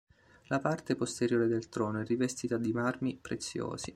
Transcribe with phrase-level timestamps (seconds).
[0.47, 3.89] La parte posteriore del trono è rivestita di marmi preziosi.